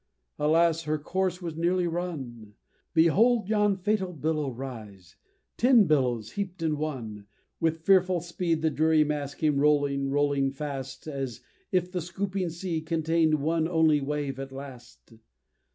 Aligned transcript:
alas! 0.39 0.85
her 0.85 0.97
course 0.97 1.43
was 1.43 1.55
nearly 1.55 1.85
run! 1.85 2.55
Behold 2.91 3.47
yon 3.47 3.77
fatal 3.77 4.11
billow 4.13 4.49
rise 4.51 5.15
ten 5.57 5.85
billows 5.85 6.31
heap'd 6.31 6.63
in 6.63 6.75
one! 6.75 7.27
With 7.59 7.81
fearful 7.85 8.19
speed 8.21 8.63
the 8.63 8.71
dreary 8.71 9.03
mass 9.03 9.35
came 9.35 9.59
rolling, 9.59 10.09
rolling, 10.09 10.53
fast, 10.53 11.05
As 11.05 11.41
if 11.71 11.91
the 11.91 12.01
scooping 12.01 12.49
sea 12.49 12.81
contain'd 12.81 13.35
one 13.35 13.67
only 13.67 14.01
wave 14.01 14.39
at 14.39 14.51
last! 14.51 15.13